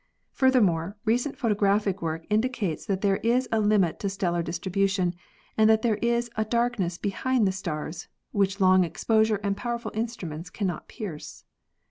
Furthermore, 0.31 0.97
recent 1.05 1.37
photographic 1.37 2.01
work 2.01 2.25
indicates 2.27 2.87
that 2.87 3.01
there 3.01 3.17
is 3.17 3.47
a 3.51 3.59
limit 3.59 3.99
to 3.99 4.09
stellar 4.09 4.41
distribution 4.41 5.13
and 5.55 5.69
that 5.69 5.83
there 5.83 5.97
is 5.97 6.27
"a 6.35 6.43
darkness 6.43 6.97
behind 6.97 7.47
the 7.47 7.51
stars" 7.51 8.07
which 8.31 8.59
long 8.59 8.83
exposure 8.83 9.39
and 9.43 9.55
powerful 9.55 9.91
instruments 9.93 10.49
cannot 10.49 10.87
pierce. 10.87 11.43